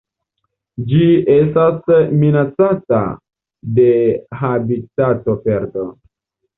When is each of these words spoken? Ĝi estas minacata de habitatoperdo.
Ĝi 0.91 1.01
estas 1.33 1.91
minacata 2.23 3.05
de 3.79 3.89
habitatoperdo. 4.43 5.91